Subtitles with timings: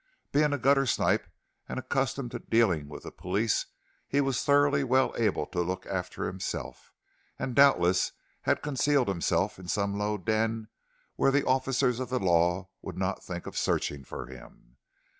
[0.31, 1.25] Being a guttersnipe
[1.69, 3.67] and accustomed to dealing with the police
[4.07, 6.91] he was thoroughly well able to look after himself,
[7.37, 8.11] and doubtless
[8.41, 10.69] had concealed himself in some low den
[11.17, 14.77] where the officers of the law would not think of searching for him.